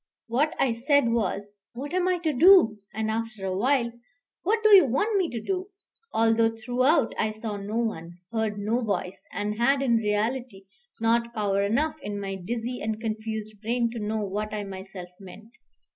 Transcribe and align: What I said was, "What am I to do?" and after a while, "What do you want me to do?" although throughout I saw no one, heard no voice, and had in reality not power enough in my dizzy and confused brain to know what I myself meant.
What 0.25 0.55
I 0.57 0.73
said 0.73 1.09
was, 1.09 1.51
"What 1.73 1.93
am 1.93 2.07
I 2.07 2.17
to 2.23 2.33
do?" 2.33 2.79
and 2.91 3.11
after 3.11 3.45
a 3.45 3.55
while, 3.55 3.91
"What 4.41 4.63
do 4.63 4.69
you 4.75 4.87
want 4.87 5.15
me 5.15 5.29
to 5.29 5.39
do?" 5.39 5.67
although 6.11 6.49
throughout 6.49 7.13
I 7.19 7.29
saw 7.29 7.57
no 7.57 7.75
one, 7.77 8.17
heard 8.31 8.57
no 8.57 8.81
voice, 8.83 9.27
and 9.31 9.59
had 9.59 9.83
in 9.83 9.97
reality 9.97 10.63
not 10.99 11.35
power 11.35 11.61
enough 11.61 11.97
in 12.01 12.19
my 12.19 12.33
dizzy 12.33 12.81
and 12.81 12.99
confused 12.99 13.61
brain 13.61 13.91
to 13.91 13.99
know 13.99 14.25
what 14.25 14.55
I 14.55 14.63
myself 14.63 15.09
meant. 15.19 15.51